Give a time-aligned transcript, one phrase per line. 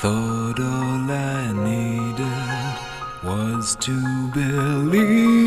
[0.00, 2.26] thought all I needed
[3.24, 5.45] was to believe.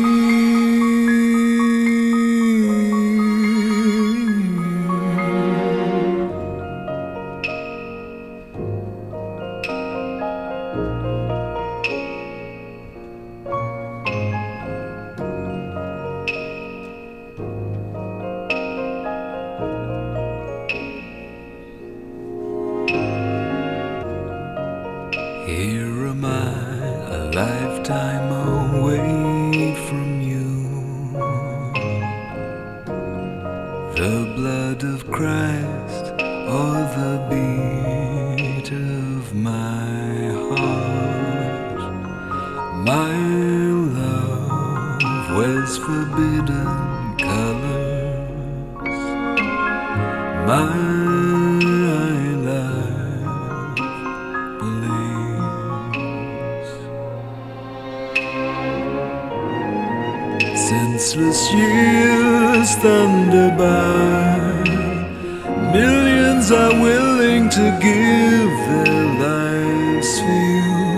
[66.52, 70.96] Are willing to give their lives for you.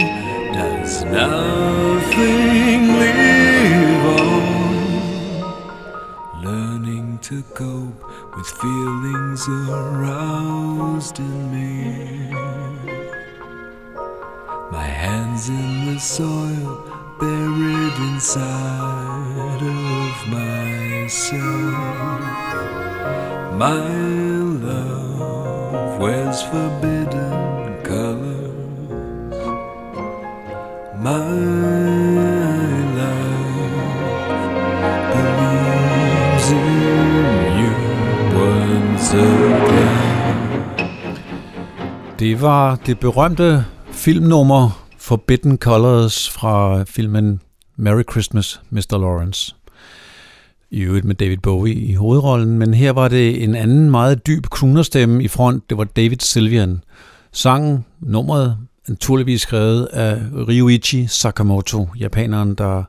[0.55, 4.45] Does nothing live on?
[6.43, 8.03] Learning to cope
[8.35, 12.31] with feelings aroused in me.
[14.71, 16.83] My hands in the soil,
[17.21, 21.43] buried inside of myself.
[23.59, 24.42] My
[26.03, 27.31] wears forbidden
[27.85, 29.37] colors.
[30.99, 31.19] My
[33.01, 33.33] life
[35.15, 36.61] believes in
[37.61, 37.75] you
[38.35, 40.03] once again.
[42.19, 47.41] Det var det berømte filmnummer Forbidden Colors fra filmen
[47.77, 48.99] Merry Christmas, Mr.
[48.99, 49.57] Lawrence.
[50.73, 54.47] I øvrigt med David Bowie i hovedrollen, men her var det en anden meget dyb
[54.51, 55.71] kronerstemme i front.
[55.71, 56.85] Det var David Sylvian.
[57.33, 60.19] Sangen, nummeret, naturligvis skrevet af
[60.49, 62.83] Ryuichi Sakamoto, japaneren, der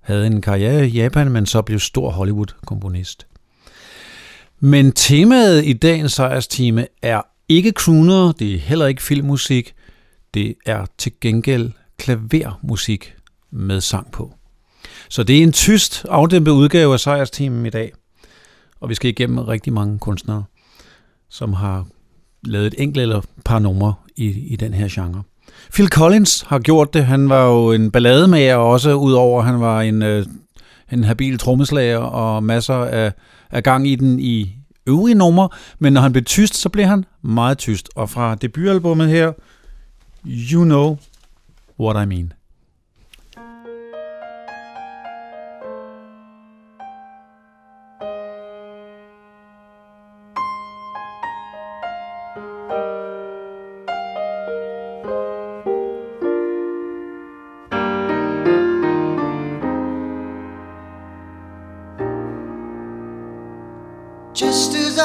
[0.00, 3.26] havde en karriere i Japan, men så blev stor Hollywood-komponist.
[4.60, 9.74] Men temaet i dagens sejrstime er ikke crooner, det er heller ikke filmmusik,
[10.34, 13.14] det er til gengæld klavermusik
[13.50, 14.34] med sang på.
[15.10, 17.92] Så det er en tyst, afdæmpet udgave af sejrsteamen i dag,
[18.80, 20.44] og vi skal igennem rigtig mange kunstnere,
[21.28, 21.86] som har
[22.44, 25.22] lavet et enkelt eller par numre i, i den her genre.
[25.72, 27.04] Phil Collins har gjort det.
[27.04, 30.26] Han var jo en ballademager også, udover han var en, øh,
[30.92, 33.12] en habil trommeslager og masser af,
[33.50, 34.56] af gang i den i
[34.86, 35.48] øvrige numre.
[35.78, 37.88] Men når han blev tyst, så blev han meget tyst.
[37.96, 39.32] Og fra debutalbummet her,
[40.26, 40.98] You Know
[41.80, 42.32] What I Mean.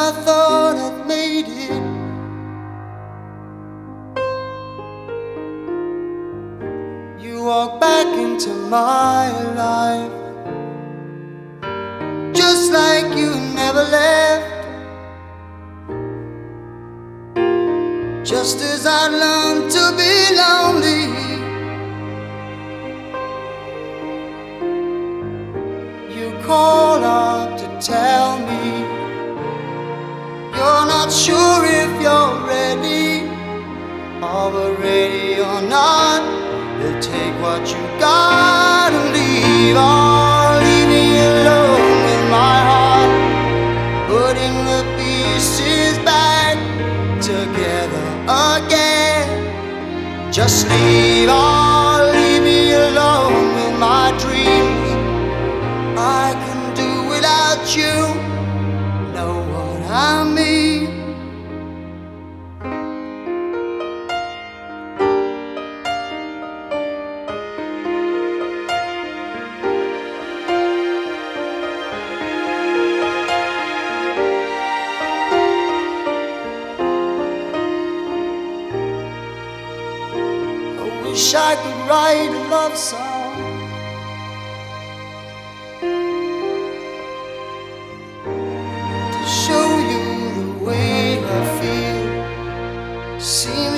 [0.06, 0.45] I thought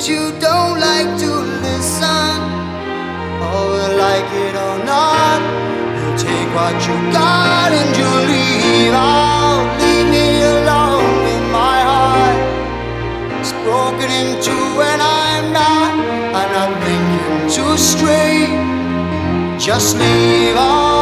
[0.07, 1.31] You don't like to
[1.67, 2.39] listen.
[3.43, 5.41] Oh, like it or not,
[5.99, 8.93] you take what you got and you leave.
[8.95, 12.39] Oh, leave me alone with my heart.
[13.41, 15.91] It's broken in two and I'm not,
[16.39, 18.55] I'm not thinking too straight.
[19.59, 20.96] Just leave, oh,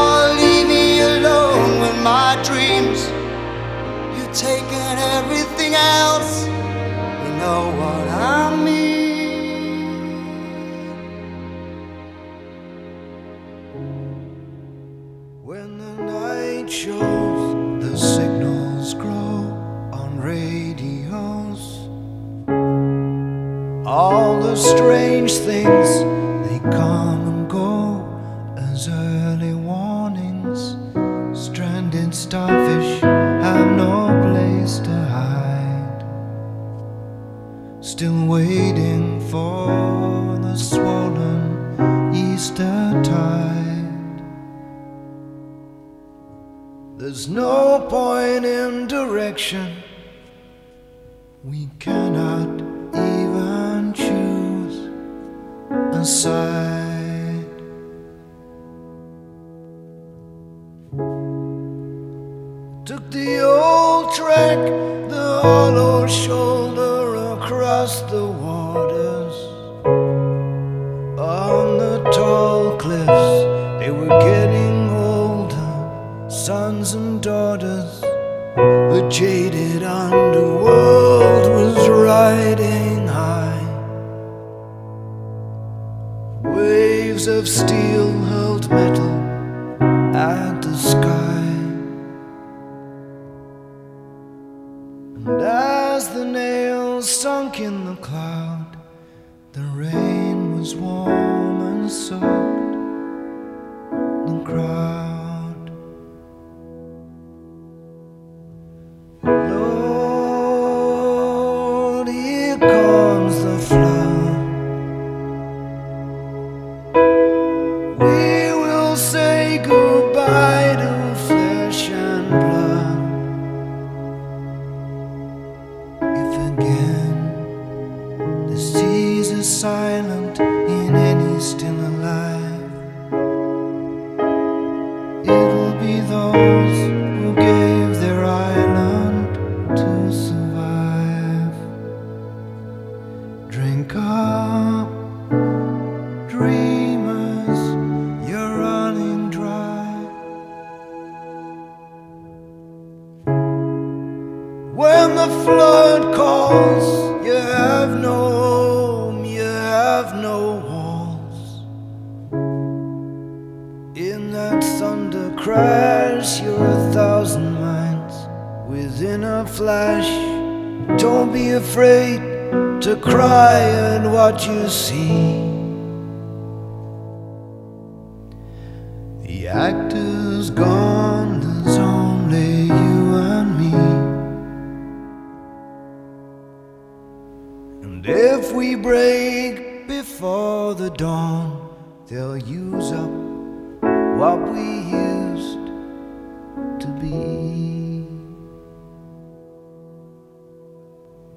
[25.33, 26.15] things,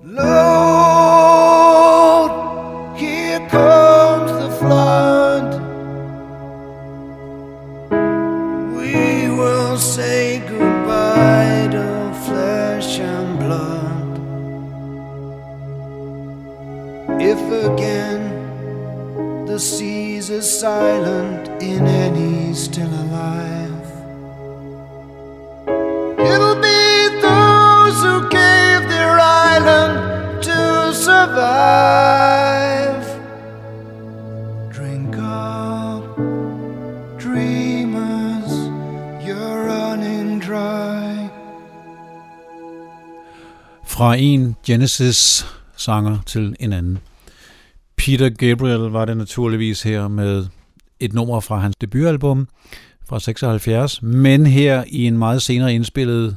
[0.04, 0.47] Lord,
[44.68, 46.98] Genesis-sanger til en anden.
[47.96, 50.46] Peter Gabriel var det naturligvis her med
[51.00, 52.48] et nummer fra hans debutalbum
[53.08, 56.36] fra 76, men her i en meget senere indspillet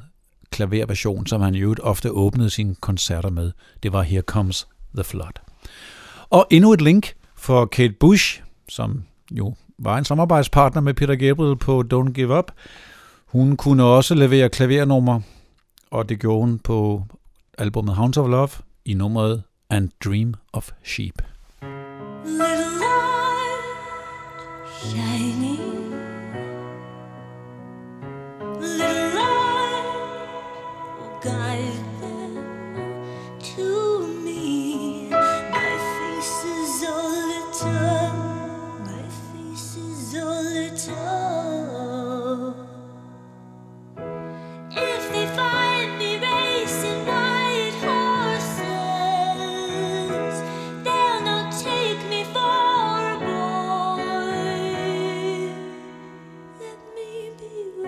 [0.51, 3.51] klaverversion, som han jo ofte åbnede sine koncerter med.
[3.83, 5.39] Det var Here Comes the Flood.
[6.29, 11.57] Og endnu et link for Kate Bush, som jo var en samarbejdspartner med Peter Gabriel
[11.57, 12.51] på Don't Give Up.
[13.25, 15.21] Hun kunne også levere klavernummer,
[15.91, 17.03] og det gjorde hun på
[17.61, 21.21] albumet Hounds of Love i nummeret And Dream of Sheep.
[22.25, 23.61] Little light
[24.81, 25.50] shining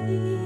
[0.05, 0.42] You.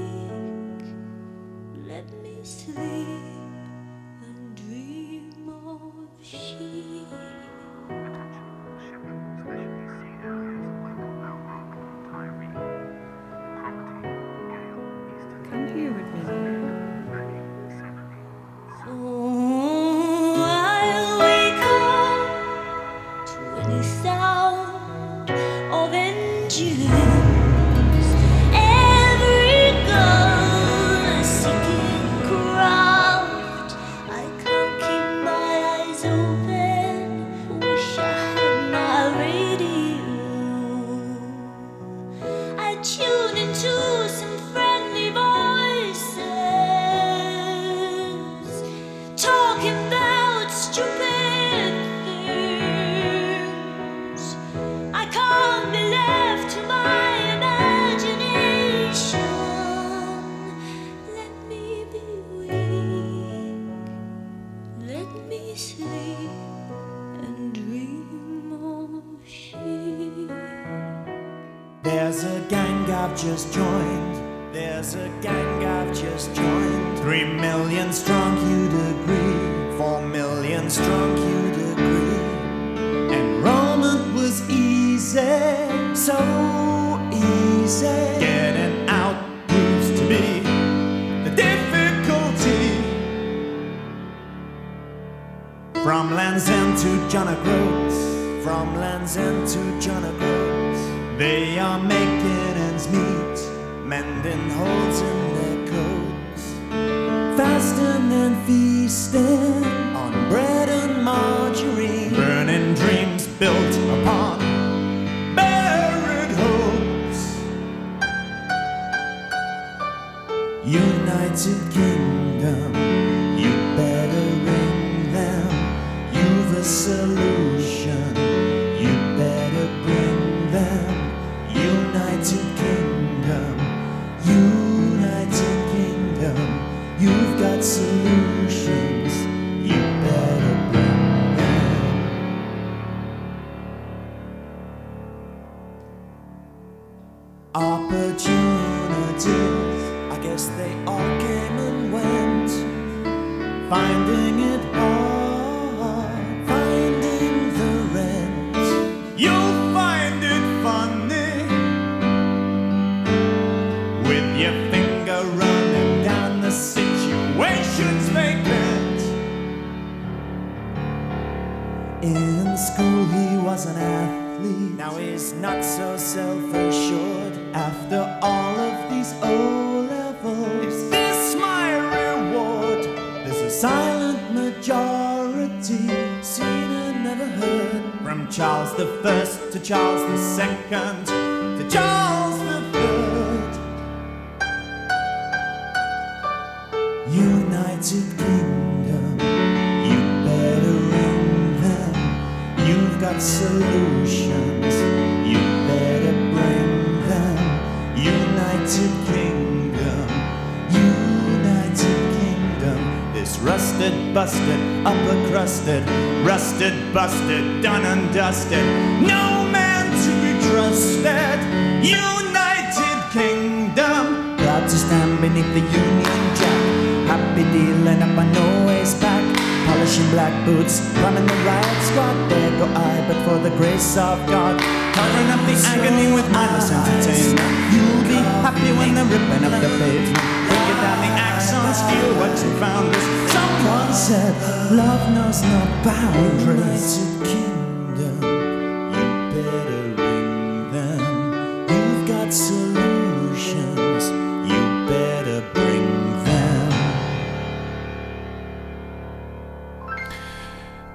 [221.88, 224.36] United Kingdom.
[224.36, 226.62] Proud to stand beneath the Union Jack.
[227.08, 229.24] Happy dealing up on Norway's back.
[229.66, 232.16] Polishing black boots, running the right squad.
[232.30, 234.60] There go I, but for the grace of God.
[234.96, 237.48] Covering up the agony with mindless entertainment.
[237.72, 240.16] You'll be happy when they're ripping up the pavement.
[240.48, 242.94] Breaking down the axon feel what you found.
[243.30, 244.32] Someone said,
[244.72, 247.37] Love knows no boundaries.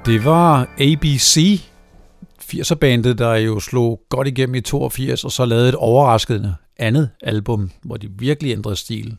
[0.05, 1.61] Det var ABC,
[2.41, 7.71] 80'er-bandet, der jo slog godt igennem i 82, og så lavede et overraskende andet album,
[7.83, 9.17] hvor de virkelig ændrede stil.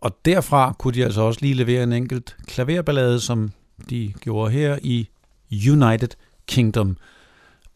[0.00, 3.50] Og derfra kunne de altså også lige levere en enkelt klaverballade, som
[3.90, 5.08] de gjorde her i
[5.52, 6.08] United
[6.46, 6.96] Kingdom.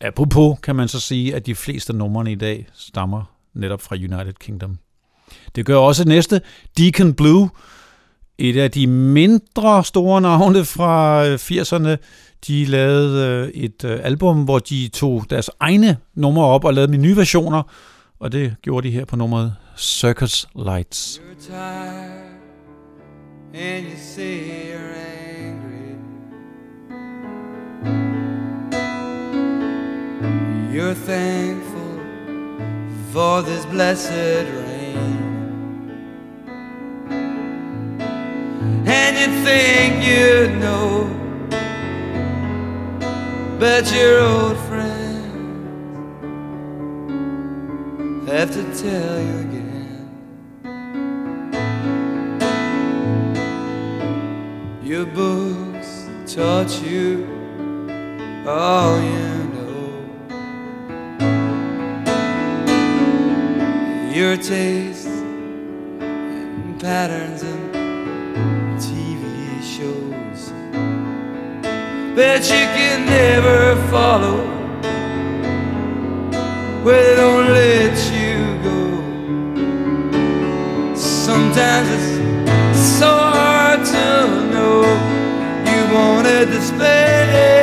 [0.00, 3.22] Apropos kan man så sige, at de fleste numrene i dag stammer
[3.54, 4.78] netop fra United Kingdom.
[5.54, 6.40] Det gør også næste,
[6.78, 7.50] Deacon Blue,
[8.38, 11.96] et af de mindre store navne fra øh, 80'erne.
[12.46, 16.98] De lavede øh, et øh, album, hvor de tog deres egne numre op og lavede
[16.98, 17.62] nye versioner,
[18.20, 21.20] og det gjorde de her på nummeret Circus Lights.
[21.20, 22.30] You're tired
[23.54, 24.94] and you say you're
[25.46, 25.96] angry.
[30.74, 32.00] You're thankful
[33.12, 35.18] for this blessed rain.
[38.86, 41.08] And you think you know,
[43.60, 45.20] but your old friends
[48.26, 50.08] have to tell you again.
[54.82, 57.26] Your books taught you
[58.48, 59.90] all you know.
[64.10, 65.04] Your tastes
[66.00, 70.09] and patterns and TV shows.
[72.16, 74.38] Bet you can never follow
[76.82, 78.80] where they don't let you go.
[80.96, 84.04] Sometimes it's so hard to
[84.52, 84.82] know.
[85.70, 87.62] You wanna display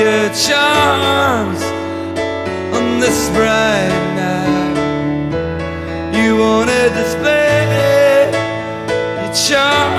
[0.00, 1.62] your charms
[2.74, 4.76] on this bright night.
[6.16, 8.30] You wanna display
[9.20, 9.91] your charms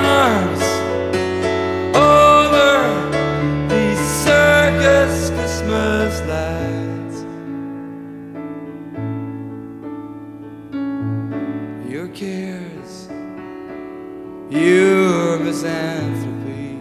[15.63, 16.80] misanthropy,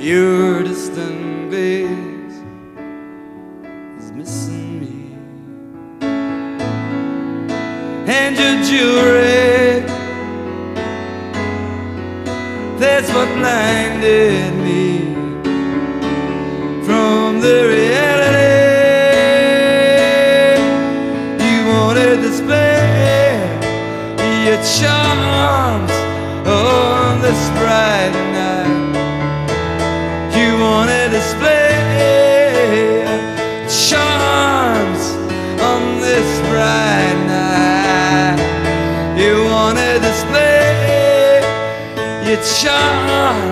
[0.00, 2.42] your distant gaze
[3.98, 5.14] is missing me,
[8.08, 9.86] and your jewelry.
[12.80, 14.51] That's what blinded
[42.42, 43.51] charms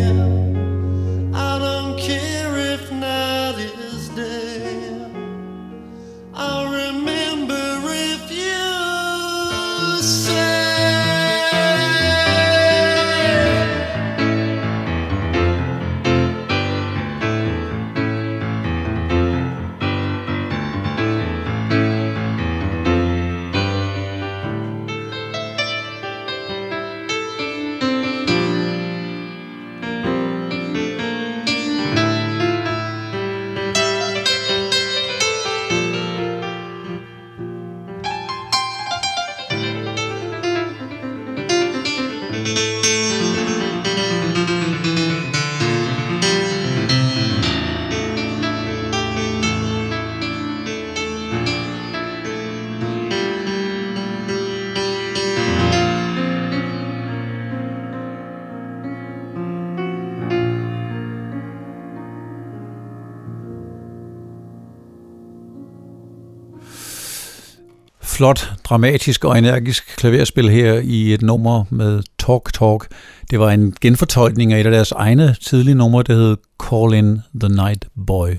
[68.21, 72.87] Flot, dramatisk og energisk klaverspil her i et nummer med Talk Talk.
[73.31, 77.19] Det var en genfortolkning af et af deres egne tidlige numre, der hed Call in
[77.39, 78.29] the Night Boy.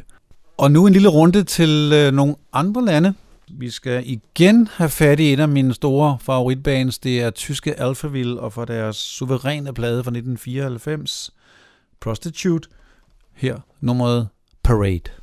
[0.58, 3.14] Og nu en lille runde til øh, nogle andre lande.
[3.48, 6.98] Vi skal igen have fat i en af mine store favoritbands.
[6.98, 11.30] Det er tyske Alphaville og for deres suveræne plade fra 1994,
[12.00, 12.68] Prostitute.
[13.34, 14.28] Her nummeret
[14.64, 15.21] Parade.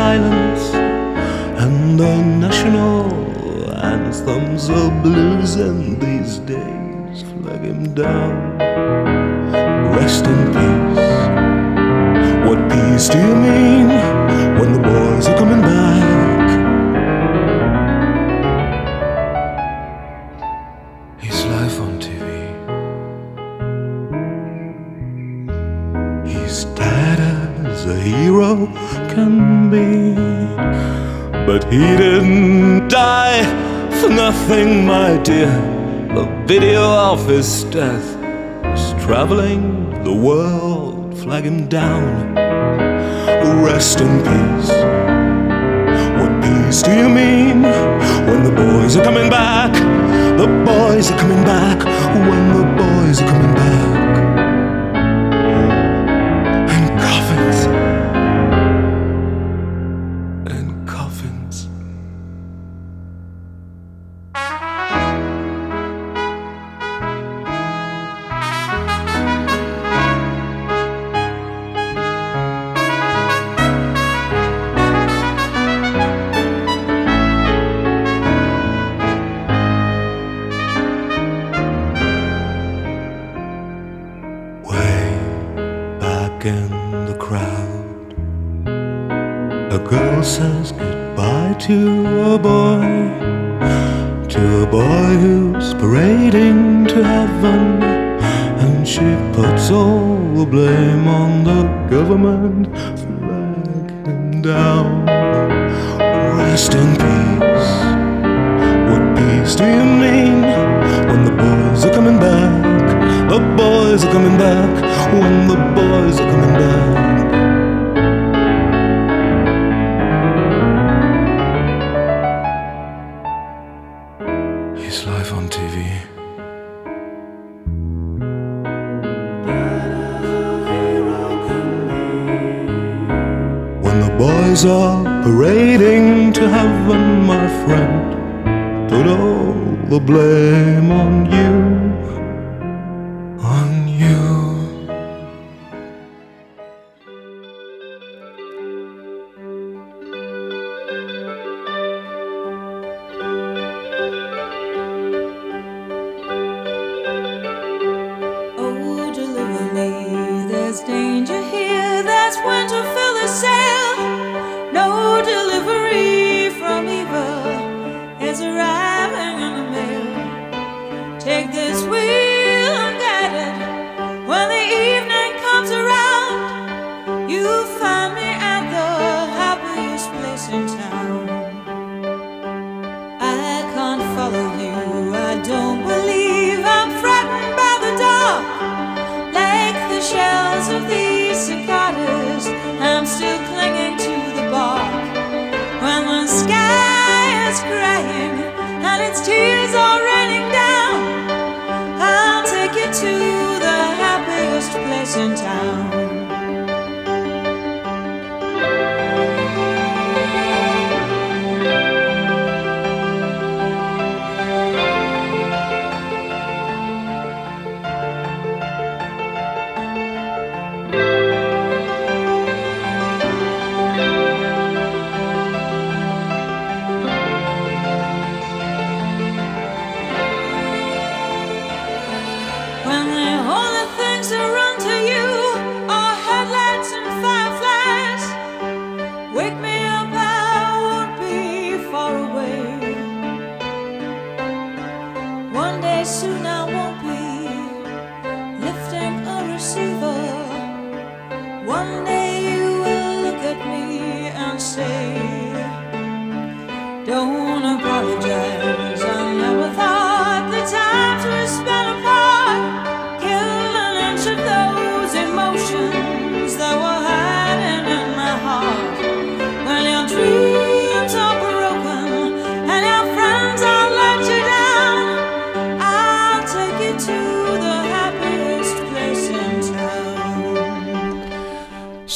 [0.00, 0.39] Silence,
[37.30, 38.16] his death
[38.74, 42.34] is traveling the world, flagging down.
[43.64, 44.70] Rest in peace.
[46.18, 47.62] What peace do you mean
[48.26, 49.72] when the boys are coming back?
[50.38, 52.59] The boys are coming back when the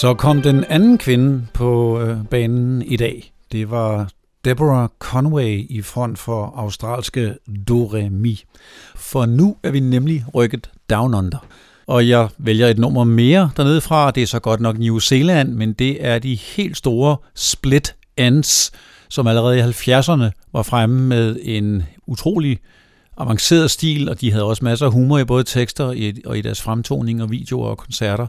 [0.04, 3.32] Så kom den anden kvinde på øh, banen i dag.
[3.52, 4.08] Det var
[4.44, 7.34] Deborah Conway i front for australske
[7.68, 8.44] Doremi.
[8.96, 11.46] For nu er vi nemlig rykket down under.
[11.86, 14.10] Og jeg vælger et nummer mere dernede fra.
[14.10, 18.72] Det er så godt nok New Zealand, men det er de helt store Split Ends,
[19.08, 22.58] som allerede i 70'erne var fremme med en utrolig
[23.16, 25.84] avanceret stil, og de havde også masser af humor i både tekster
[26.24, 28.26] og i deres fremtoning og videoer og koncerter.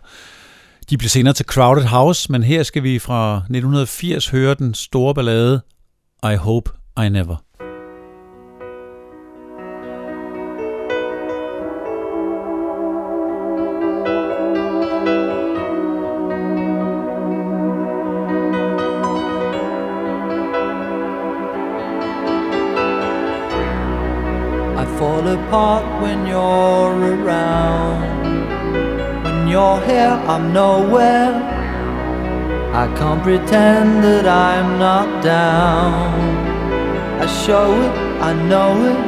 [0.90, 5.14] De blev senere til Crowded House, men her skal vi fra 1980 høre den store
[5.14, 5.62] ballade
[6.24, 6.72] I Hope
[7.06, 7.36] I Never.
[24.82, 25.85] I fall apart
[30.28, 31.36] I'm nowhere.
[32.74, 36.18] I can't pretend that I'm not down.
[37.22, 37.94] I show it,
[38.30, 39.00] I know it.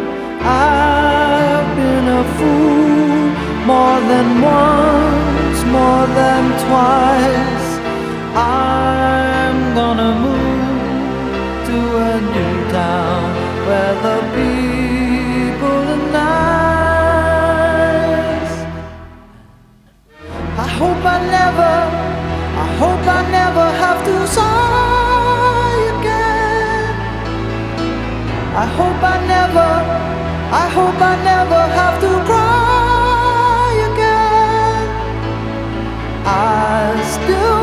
[0.46, 3.34] I've been a fool
[3.66, 4.28] more than
[4.60, 7.68] once, more than twice.
[8.36, 11.80] I'm gonna move to
[12.12, 13.26] a new town
[13.66, 14.57] where the people
[20.78, 21.74] hope I never,
[22.64, 26.94] I hope I never have to sigh again.
[28.64, 29.70] I hope I never,
[30.64, 34.88] I hope I never have to cry again.
[36.26, 37.57] I still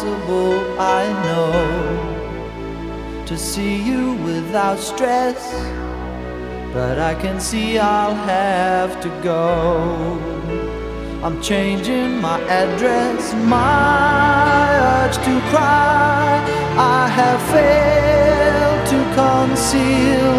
[0.00, 1.52] possible, I know,
[3.26, 5.52] to see you without stress.
[6.72, 10.18] But I can see I'll have to go.
[11.22, 16.40] I'm changing my address, my urge to cry.
[16.78, 20.32] I have failed to conceal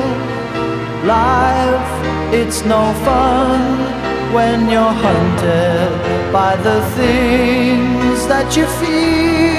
[1.06, 1.94] life.
[2.34, 3.62] It's no fun
[4.34, 5.92] when you're hunted
[6.34, 9.51] by the things that you fear.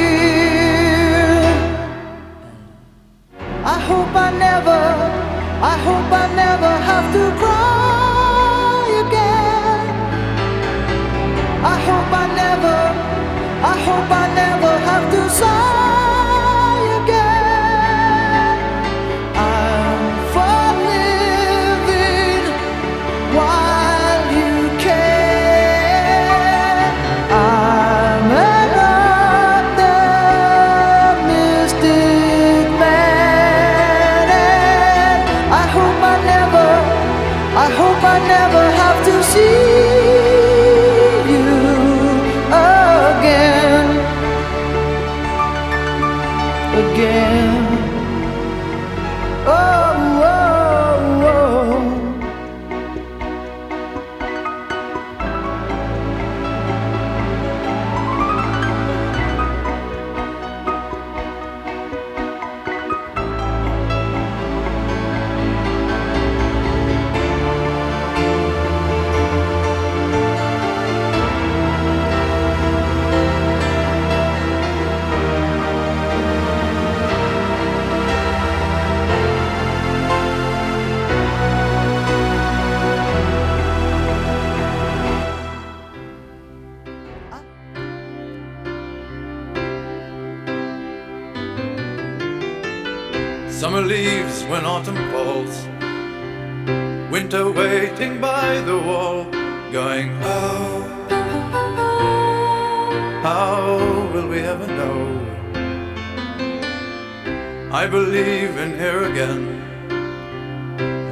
[107.92, 109.44] Believe in here again.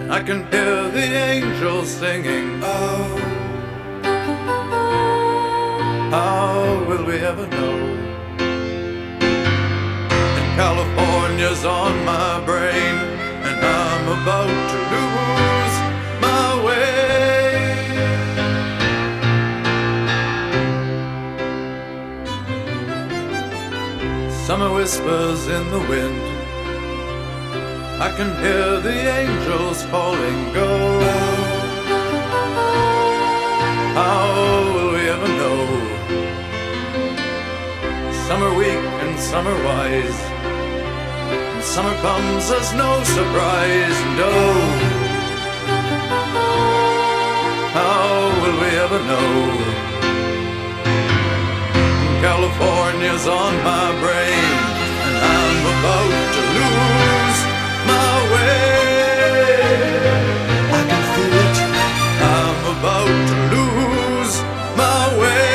[0.01, 3.19] And I can hear the angels singing, Oh,
[6.11, 7.77] how will we ever know?
[10.39, 12.97] And California's on my brain,
[13.47, 15.77] and I'm about to lose
[16.27, 17.51] my way.
[24.47, 26.30] Summer whispers in the wind.
[28.03, 30.55] I can hear the angels falling.
[30.55, 30.71] Go.
[33.93, 35.61] How will we ever know?
[38.27, 40.19] Summer weak and summer wise.
[41.53, 43.99] And summer comes as no surprise.
[44.07, 44.61] And oh,
[47.77, 48.09] how
[48.41, 49.31] will we ever know?
[52.25, 54.53] California's on my brain,
[55.05, 57.20] and I'm about to lose
[64.81, 65.50] my way.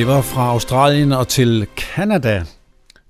[0.00, 2.44] Det var fra Australien og til Canada,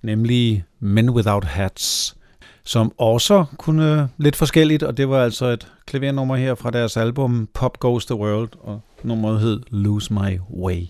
[0.03, 2.16] nemlig Men Without Hats,
[2.64, 7.49] som også kunne lidt forskelligt, og det var altså et klavernummer her fra deres album
[7.55, 10.86] Pop Goes the World, og nummeret hed Lose My Way.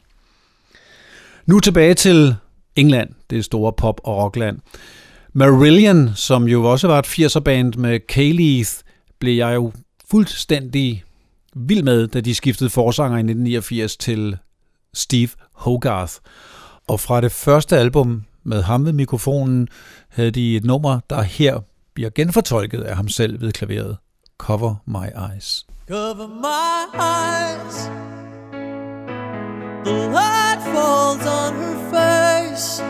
[1.47, 2.35] Nu tilbage til
[2.77, 4.59] England, det store pop- og rockland.
[5.33, 8.71] Marillion, som jo også var et 80'er-band med Kayleith,
[9.19, 9.73] blev jeg jo
[10.11, 11.05] fuldstændig
[11.55, 14.37] vild med, da de skiftede forsanger i 1989 til
[14.95, 15.31] Steve
[15.61, 16.15] Hogarth.
[16.89, 19.69] Og fra det første album med ham ved mikrofonen,
[20.09, 21.61] havde de et nummer, der her
[21.95, 23.97] bliver genfortolket af ham selv ved klaveret.
[24.39, 25.67] Cover My Eyes.
[25.89, 27.91] Cover my eyes.
[29.85, 32.83] The light falls on her face.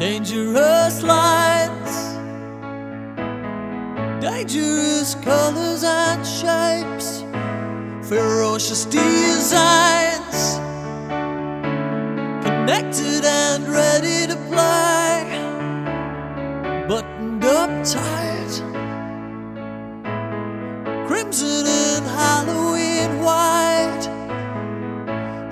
[0.00, 2.16] Dangerous lights
[4.20, 7.24] Dangerous colors and shapes.
[8.08, 10.15] Ferocious desire
[12.66, 15.22] Connected and ready to play.
[16.88, 18.54] Buttoned up tight
[21.06, 24.06] crimson and Halloween white.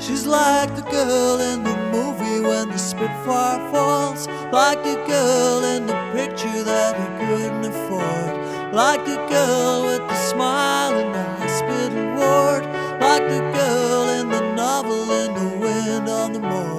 [0.02, 5.86] She's like the girl in the movie when the Spitfire falls, like the girl in
[5.86, 12.06] the picture that he couldn't afford, like the girl with the smile in the hospital
[12.16, 12.64] ward,
[13.00, 16.73] like the girl in the novel in the wind on the moors.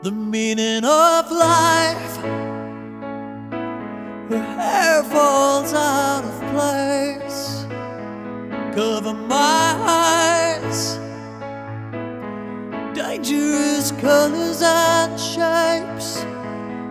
[0.00, 2.16] The meaning of life,
[4.30, 7.66] her hair falls out of place.
[8.76, 10.98] Cover my eyes,
[12.94, 16.22] dangerous colors and shapes.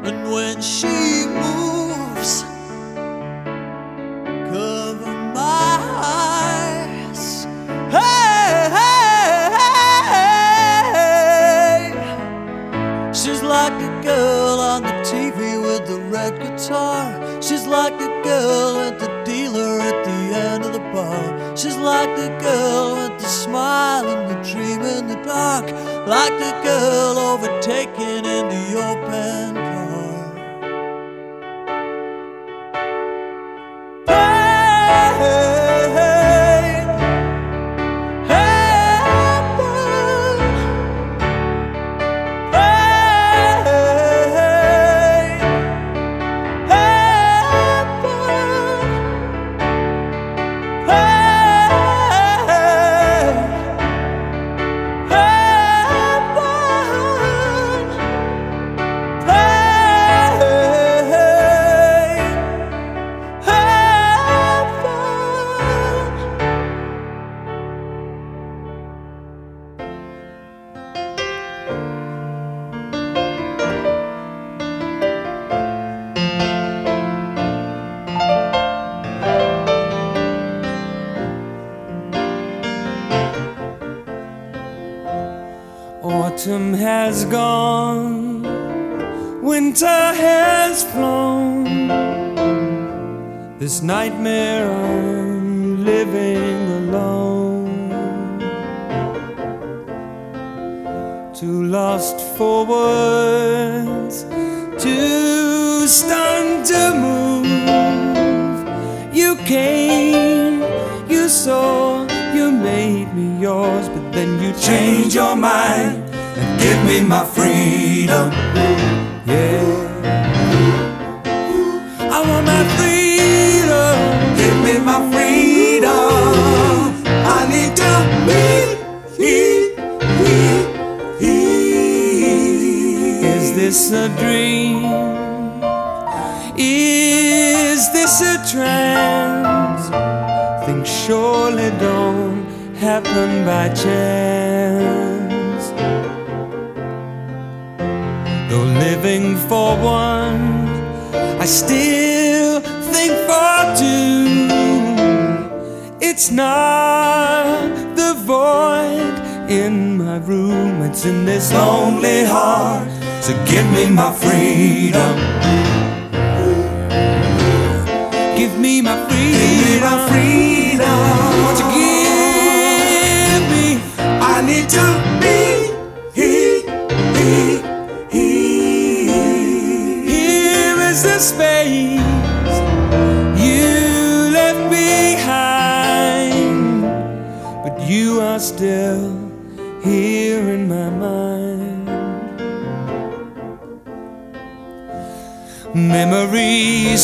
[0.03, 2.43] And when she moves,
[4.51, 6.36] cover my eyes.
[16.30, 17.41] Red guitar.
[17.41, 21.55] She's like the girl at the dealer at the end of the bar.
[21.55, 25.65] She's like the girl with the smile and the dream in the dark.
[26.07, 29.76] Like the girl overtaken in the open
[93.68, 94.66] This nightmare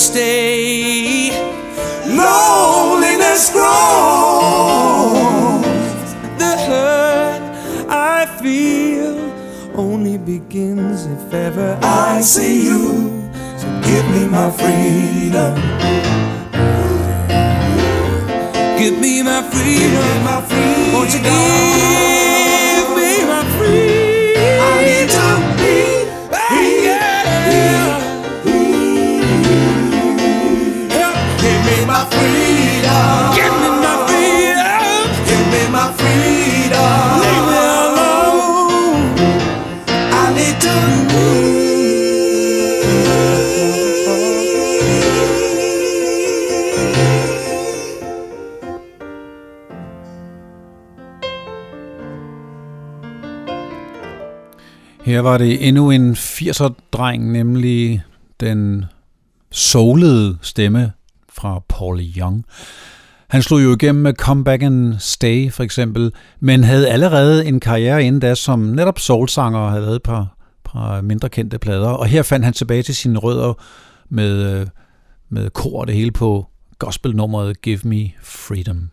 [0.04, 1.32] stay,
[2.06, 3.64] loneliness grows.
[6.38, 7.42] The hurt
[7.90, 9.16] I feel
[9.76, 13.32] only begins if ever I see you.
[13.58, 15.56] So give me my freedom.
[18.78, 20.24] Give me my freedom.
[20.26, 20.94] my freedom.
[20.94, 22.13] Won't you give
[55.24, 58.04] var det endnu en 80'er-dreng, nemlig
[58.40, 58.86] den
[59.52, 60.92] soulede stemme
[61.30, 62.46] fra Paul Young.
[63.28, 68.04] Han slog jo igennem med Comeback and Stay for eksempel, men havde allerede en karriere
[68.04, 71.90] inden da som netop soulsanger og havde lavet et par, par mindre kendte plader.
[71.90, 73.54] Og her fandt han tilbage til sine rødder
[74.10, 74.68] med, øh,
[75.30, 76.48] med kor og det hele på
[76.80, 78.93] gospelnummeret Give Me Freedom.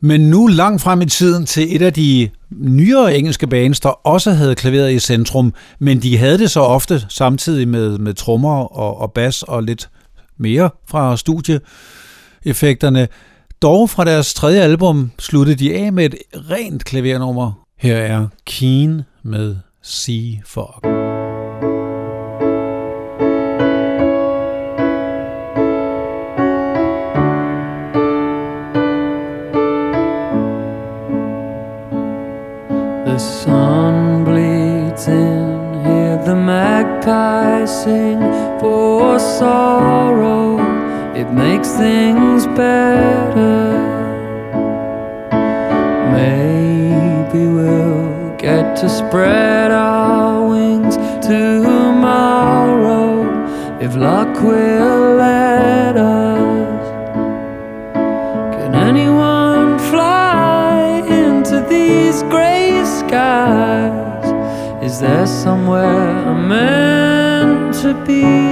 [0.00, 4.32] Men nu langt frem i tiden til et af de nyere engelske bands, der også
[4.32, 9.00] havde klaveret i centrum, men de havde det så ofte samtidig med, med trommer og,
[9.00, 9.90] og bas og lidt
[10.38, 13.08] mere fra studieeffekterne.
[13.62, 16.14] Dog fra deres tredje album sluttede de af med et
[16.50, 17.52] rent klavernummer.
[17.78, 21.07] Her er Keen med Sea Fog.
[37.08, 38.20] Magpies sing
[38.60, 40.58] for sorrow.
[41.14, 43.72] It makes things better.
[46.12, 50.96] Maybe we'll get to spread our wings
[51.26, 53.10] tomorrow
[53.80, 56.86] if luck will let us.
[58.56, 63.97] Can anyone fly into these gray skies?
[64.88, 68.47] Is there somewhere I'm meant to be?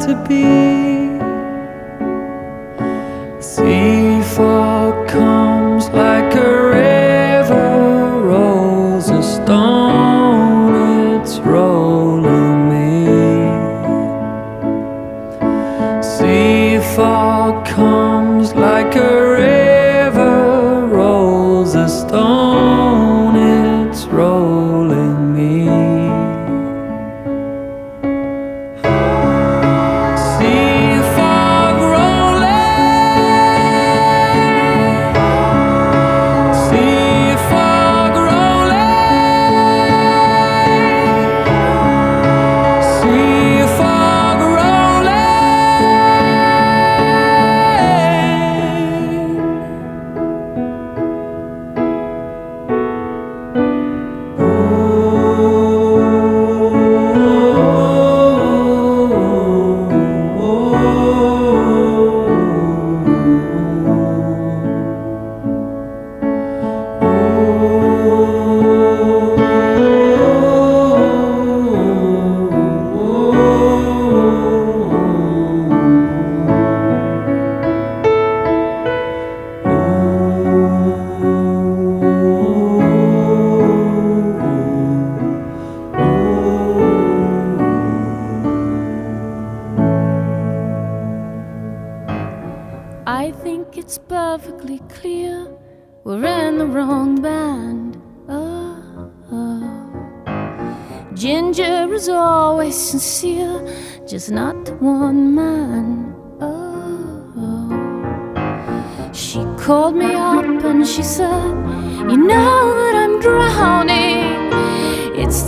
[0.00, 0.95] To be.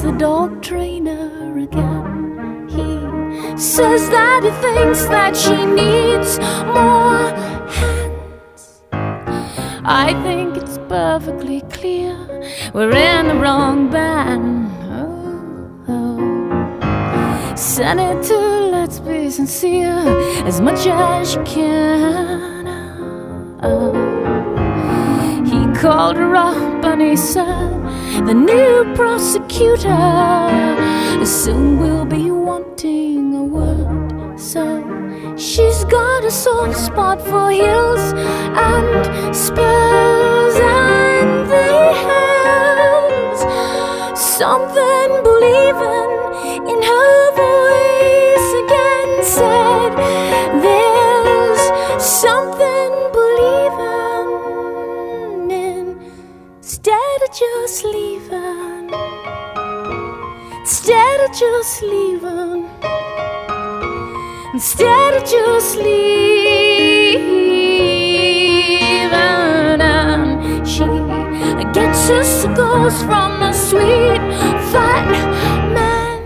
[0.08, 2.66] The dog trainer again.
[2.68, 6.38] He says that he thinks that she needs
[6.76, 7.28] more
[7.76, 8.82] hands.
[9.84, 12.16] I think it's perfectly clear
[12.72, 14.70] we're in the wrong band.
[14.98, 17.54] Oh, oh.
[17.54, 19.98] Senator, let's be sincere
[20.46, 22.66] as much as you can.
[23.62, 23.92] Oh.
[25.44, 27.77] He called her up and he said,
[28.28, 29.88] The new prosecutor.
[31.24, 34.38] Soon will be wanting a word.
[34.38, 34.62] So
[35.38, 43.38] she's got a soft spot for heels and spurs, and they have
[44.18, 46.10] something believing
[46.68, 47.67] in her voice
[57.32, 58.90] just leaving.
[60.60, 62.68] Instead of just leaving.
[64.54, 66.08] Instead of just leaving.
[69.80, 70.84] And she
[71.72, 74.22] gets her cigars from a sweet
[74.72, 75.10] fat
[75.74, 76.22] man.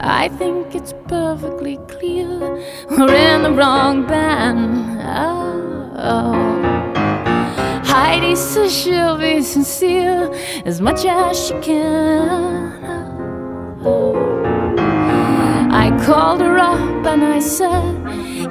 [0.00, 2.28] I think it's perfectly clear
[2.90, 5.00] we're in the wrong band.
[5.02, 6.45] Oh, oh.
[8.16, 10.32] Heidi says she'll be sincere
[10.64, 12.72] as much as she can.
[15.70, 17.92] I called her up and I said,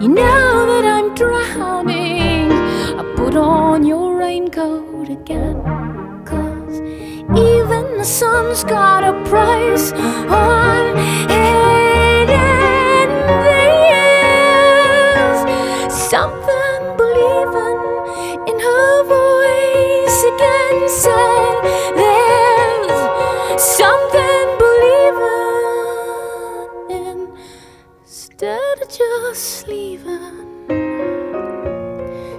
[0.03, 2.51] You know that I'm drowning.
[2.51, 5.63] I put on your raincoat again.
[6.25, 6.79] Cause
[7.35, 10.95] even the sun's got a price on
[11.31, 11.84] it.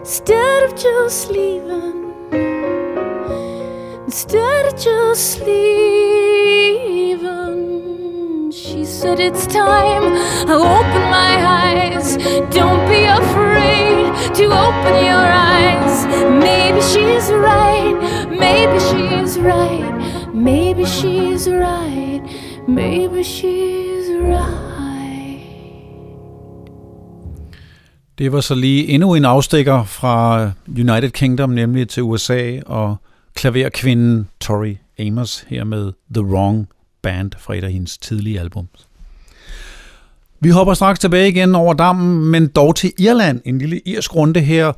[0.00, 1.96] Instead of just leaving.
[4.04, 5.66] Instead of just leaving,
[8.52, 10.14] she said it's time
[10.48, 12.16] I open my eyes.
[12.54, 16.06] Don't be afraid to open your eyes.
[16.30, 17.94] Maybe she's right,
[18.30, 22.22] maybe she's right, maybe she's right,
[22.66, 24.65] maybe she's right.
[28.18, 32.96] Det var så lige endnu en afstikker fra United Kingdom, nemlig til USA, og
[33.34, 36.68] klaverkvinden Tori Amos her med The Wrong
[37.02, 38.68] Band fra et af hendes tidlige album.
[40.40, 43.40] Vi hopper straks tilbage igen over dammen, men dog til Irland.
[43.44, 44.72] En lille irsk runde her.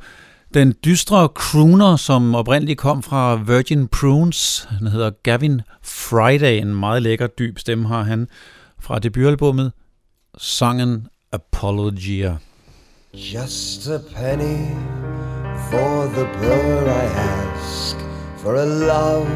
[0.53, 7.01] Den dystre crooner, som oprindeligt kom fra Virgin Prunes, han hedder Gavin Friday, en meget
[7.01, 8.27] lækker dyb stemme har han,
[8.79, 9.71] fra debutalbummet,
[10.37, 12.37] sangen Apologia.
[13.15, 14.67] Just a penny
[15.71, 17.97] for the purr I ask
[18.37, 19.27] for a love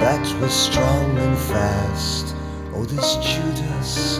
[0.00, 2.36] that was strong and fast.
[2.74, 4.18] Oh, this Judas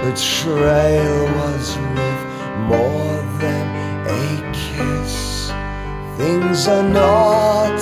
[0.00, 2.20] betrayal was with
[2.64, 5.52] more than a kiss.
[6.16, 7.78] Things are not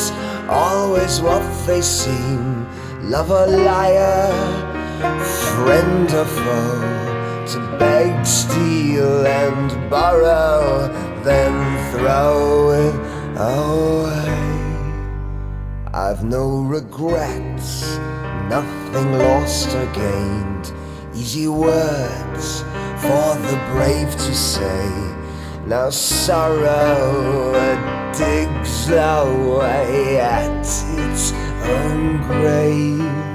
[0.51, 2.67] always what they seem.
[3.09, 4.33] Love a liar,
[5.23, 7.16] friend or foe
[7.47, 10.89] to beg, steal, and borrow,
[11.23, 12.95] then throw it
[13.39, 14.47] away.
[15.95, 17.97] I've no regrets,
[18.49, 20.73] nothing lost or gained.
[21.15, 22.63] Easy words
[23.01, 24.89] for the brave to say.
[25.67, 27.53] Now sorrow
[28.13, 31.33] digs away at its
[31.63, 33.27] own grave.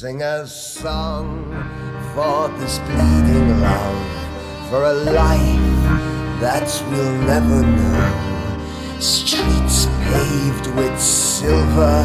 [0.00, 1.44] Sing a song
[2.14, 8.98] for this bleeding love, for a life that we'll never know.
[8.98, 12.00] Streets paved with silver,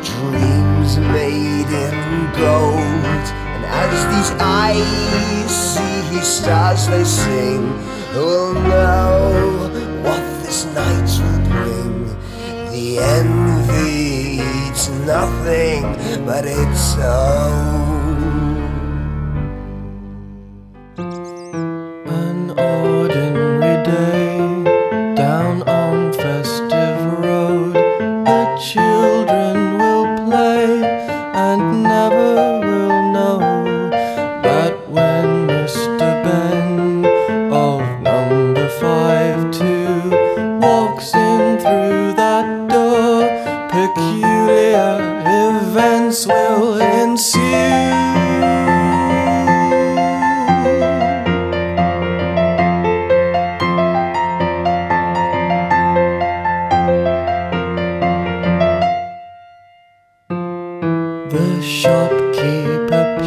[0.00, 1.96] dreams made in
[2.38, 3.26] gold.
[3.54, 7.66] And as these eyes see his stars they sing,
[8.12, 9.70] who will know
[10.04, 12.06] what this night will bring?
[12.70, 14.35] The envy
[14.76, 15.82] eats nothing
[16.26, 17.85] but its own.
[61.28, 63.18] The shopkeeper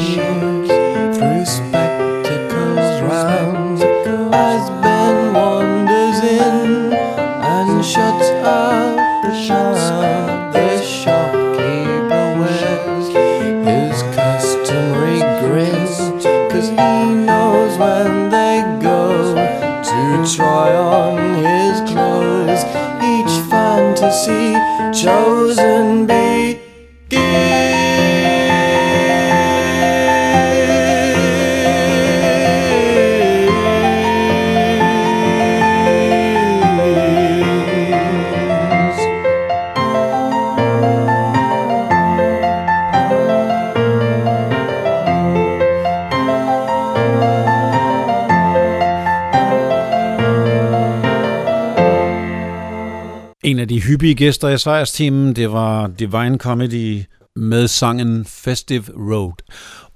[53.99, 57.03] hyppige gæster i sejrsteamen, det var Divine Comedy
[57.35, 59.33] med sangen Festive Road.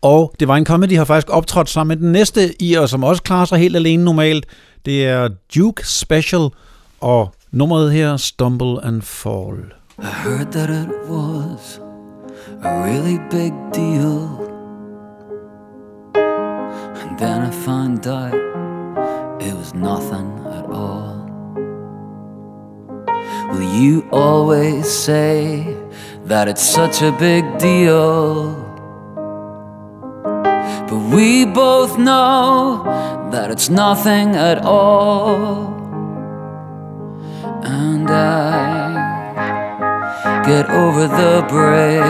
[0.01, 3.45] Og Divine Comedy har faktisk optrådt sammen med den næste i, og som også klarer
[3.45, 4.45] sig helt alene normalt.
[4.85, 6.49] Det er Duke Special,
[7.01, 9.73] og nummeret her, Stumble and Fall.
[9.99, 11.79] I heard that it was
[12.63, 14.19] a really big deal.
[17.01, 18.33] And then I found out
[19.41, 21.12] it was nothing at all.
[23.53, 25.77] Will you always say
[26.25, 28.55] that it's such a big deal?
[30.89, 32.83] But we both know
[33.31, 35.71] that it's nothing at all.
[37.63, 38.73] And I
[40.47, 42.09] get over the breaks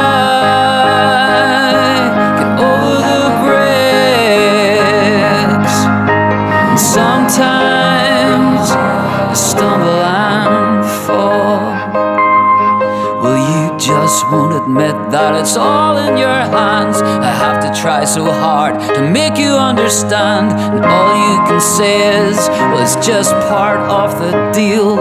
[15.14, 17.00] that it's all in your hands.
[17.00, 20.50] I have to try so hard to make you understand.
[20.74, 21.94] And all you can say
[22.26, 24.98] is, well, it's just part of the deal.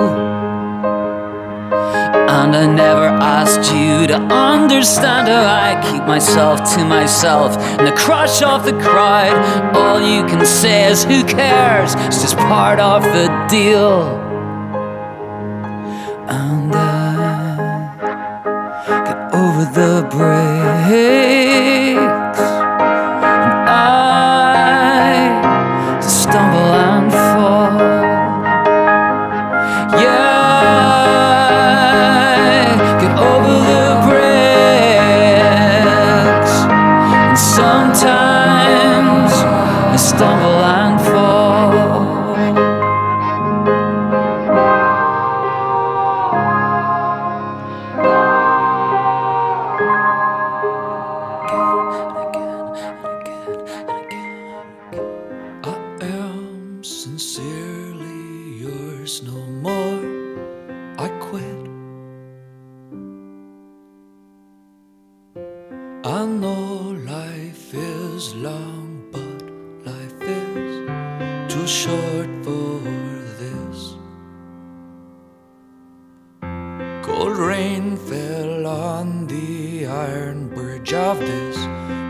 [2.30, 7.58] And I never asked you to understand how I keep myself to myself.
[7.58, 9.36] And the crush of the crowd,
[9.76, 11.96] all you can say is, who cares?
[12.06, 14.23] It's just part of the deal.
[20.14, 20.44] Over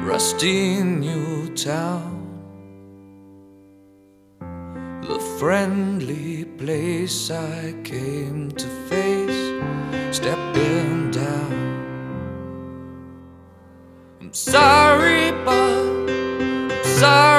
[0.04, 2.20] rusty new town.
[5.08, 11.54] The friendly place I came to face, stepping down.
[14.20, 16.10] I'm sorry, but
[16.70, 17.33] I'm sorry,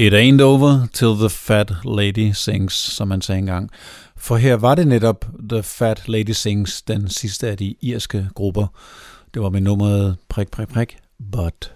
[0.00, 3.70] It ain't over till the fat lady sings, som man sagde engang.
[4.16, 8.66] For her var det netop The Fat Lady Sings, den sidste af de irske grupper.
[9.34, 10.96] Det var med nummeret prik, prik, prik,
[11.32, 11.72] but.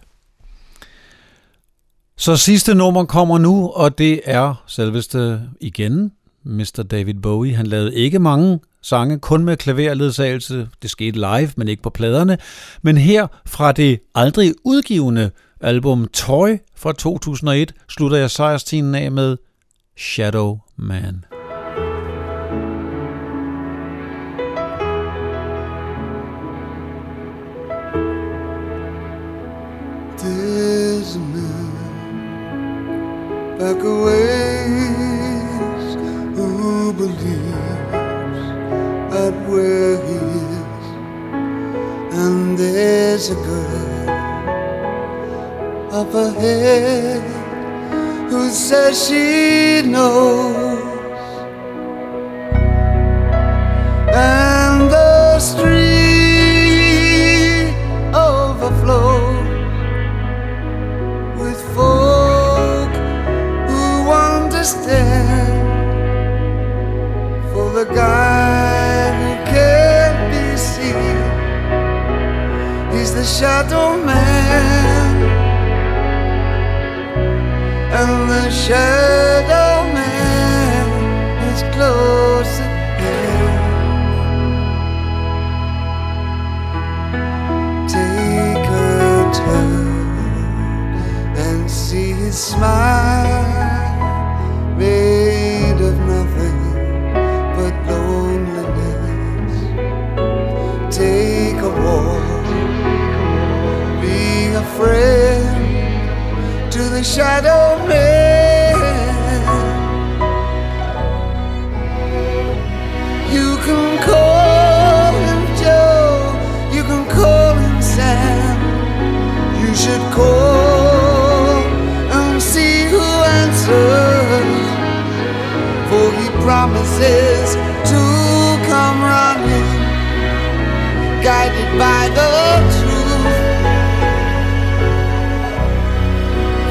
[2.16, 6.12] Så sidste nummer kommer nu, og det er selveste igen,
[6.44, 6.86] Mr.
[6.90, 7.54] David Bowie.
[7.54, 10.68] Han lavede ikke mange sange, kun med klaverledsagelse.
[10.82, 12.38] Det skete live, men ikke på pladerne.
[12.82, 15.30] Men her fra det aldrig udgivende
[15.62, 19.36] album Toy fra 2001 slutter jeg sejrstinen af med
[19.96, 21.24] Shadow Man.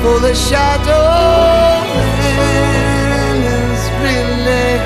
[0.01, 1.09] For the shadow
[2.37, 4.81] man is really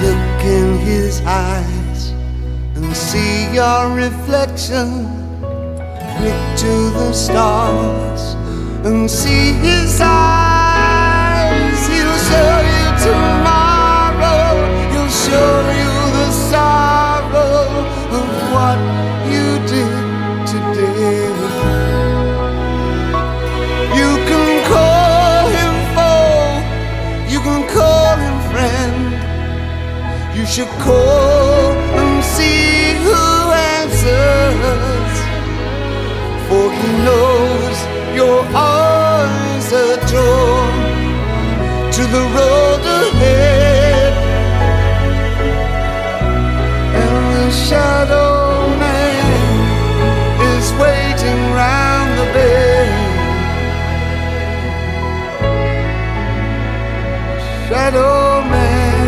[0.00, 2.12] Look in his eyes
[2.76, 5.04] and see your reflection.
[6.22, 8.36] Look to the stars
[8.86, 11.80] and see his eyes.
[11.88, 14.64] He'll show you tomorrow.
[14.92, 15.97] He'll show you
[18.54, 18.78] what
[19.32, 20.04] you did
[20.52, 21.28] today.
[23.98, 26.48] You can call him foe.
[27.32, 28.96] You can call him friend.
[30.36, 33.22] You should call and see who
[33.80, 35.14] answers.
[36.48, 37.76] For he knows
[38.20, 40.72] your eyes are drawn
[41.96, 44.12] to the road ahead.
[47.02, 48.27] And the shadow
[57.88, 59.00] Shadow man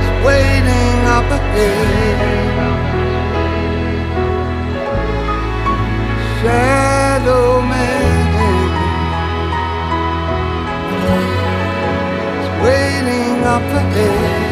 [0.00, 2.18] is waiting up ahead.
[6.42, 8.28] Shadow man
[12.42, 14.47] is waiting up.